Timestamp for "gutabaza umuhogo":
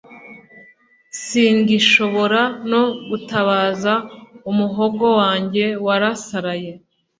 3.09-5.05